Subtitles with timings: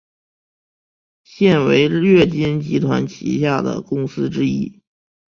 [1.23, 4.81] 现为乐金集团旗下的公司之一。